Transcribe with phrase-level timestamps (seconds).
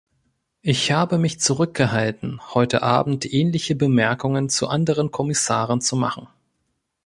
[0.63, 6.27] Ich habe mich zurückgehalten, heute Abend ähnliche Bemerkungen zu anderen Kommissaren zu machen.